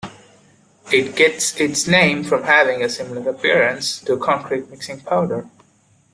It 0.91 1.15
gets 1.15 1.55
its 1.59 1.85
name 1.87 2.23
from 2.23 2.41
having 2.45 2.81
a 2.81 2.89
similar 2.89 3.29
appearance 3.29 3.99
to 4.01 4.17
concrete 4.17 4.67
mixing 4.71 5.01
powder. 5.01 5.47